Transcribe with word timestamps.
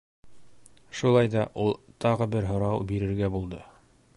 Шулай 1.01 1.29
ҙа 1.35 1.43
ул 1.65 1.69
тағы 2.05 2.29
бер 2.37 2.51
һорау 2.53 2.83
бирергә 2.93 3.31
булды. 3.37 3.61